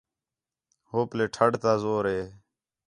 ہو 0.89 0.99
پَلّے 1.09 1.25
ٹھݙ 1.35 1.51
تا 1.63 1.73
زور 1.83 2.03
ہِے 2.13 2.21